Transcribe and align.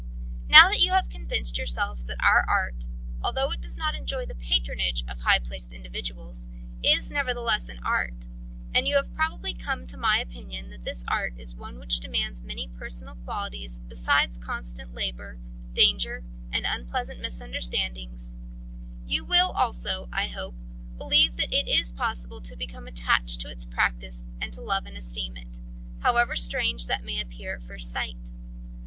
Now 0.49 0.67
that 0.67 0.81
you 0.81 0.89
have 0.93 1.11
convinced 1.11 1.59
yourselves 1.59 2.05
that 2.05 2.17
our 2.23 2.43
art, 2.49 2.87
although 3.23 3.51
it 3.51 3.61
does 3.61 3.77
not 3.77 3.93
enjoy 3.93 4.25
the 4.25 4.33
patronage 4.33 5.03
of 5.07 5.19
high 5.19 5.37
placed 5.37 5.71
individuals, 5.71 6.47
is 6.81 7.11
nevertheless 7.11 7.69
an 7.69 7.79
art; 7.85 8.25
and 8.73 8.87
you 8.87 8.95
have 8.95 9.13
probably 9.15 9.53
come 9.53 9.85
to 9.85 9.97
my 9.97 10.17
opinion 10.17 10.71
that 10.71 10.85
this 10.85 11.03
art 11.07 11.35
is 11.37 11.53
one 11.53 11.77
which 11.77 11.99
demands 11.99 12.41
many 12.41 12.67
personal 12.79 13.13
qualities 13.13 13.79
besides 13.87 14.39
constant 14.39 14.95
labour, 14.95 15.37
danger, 15.73 16.23
and 16.51 16.65
unpleasant 16.67 17.19
misunderstandings 17.19 18.33
you 19.05 19.23
will 19.23 19.51
also, 19.51 20.09
I 20.11 20.29
hope, 20.29 20.55
believe 20.97 21.37
that 21.37 21.53
it 21.53 21.67
is 21.67 21.91
possible 21.91 22.41
to 22.41 22.55
become 22.55 22.87
attached 22.87 23.39
to 23.41 23.51
its 23.51 23.65
practice 23.65 24.25
and 24.41 24.51
to 24.53 24.61
love 24.61 24.87
and 24.87 24.97
esteem 24.97 25.37
it, 25.37 25.59
however 25.99 26.35
strange 26.35 26.87
that 26.87 27.05
may 27.05 27.21
appear 27.21 27.53
at 27.57 27.61
first 27.61 27.91
sight. 27.91 28.31